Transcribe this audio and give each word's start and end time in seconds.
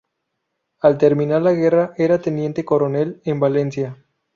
Al 0.79 0.97
terminar 0.97 1.43
la 1.43 1.53
guerra 1.53 1.93
era 1.95 2.19
teniente 2.19 2.65
coronel 2.65 3.21
en 3.23 3.39
Valencia. 3.39 4.03